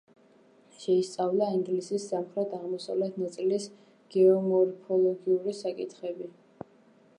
შეისწავლა 0.83 1.49
ინგლისის 1.57 2.07
სამხრეთ-აღმოსავლეთ 2.13 3.19
ნაწილის 3.25 3.69
გეომორფოლოგიური 4.17 5.57
საკითხები. 5.63 6.35